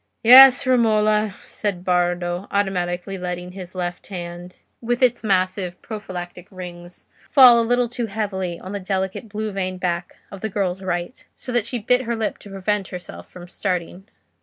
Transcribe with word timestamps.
"Yes, 0.23 0.65
Romola," 0.65 1.35
said 1.41 1.83
Bardo, 1.83 2.47
automatically 2.49 3.19
letting 3.19 3.51
his 3.51 3.75
left 3.75 4.07
hand, 4.07 4.55
with 4.81 5.03
its 5.03 5.23
massive 5.23 5.79
prophylactic 5.83 6.47
rings, 6.49 7.05
fall 7.29 7.61
a 7.61 7.61
little 7.61 7.87
too 7.87 8.07
heavily 8.07 8.59
on 8.59 8.71
the 8.71 8.79
delicate 8.79 9.29
blue 9.29 9.51
veined 9.51 9.79
back 9.79 10.13
of 10.31 10.41
the 10.41 10.49
girl's 10.49 10.81
right, 10.81 11.23
so 11.37 11.51
that 11.51 11.67
she 11.67 11.77
bit 11.77 12.01
her 12.01 12.15
lip 12.15 12.39
to 12.39 12.49
prevent 12.49 12.87
herself 12.87 13.29
from 13.29 13.47
starting. 13.47 14.07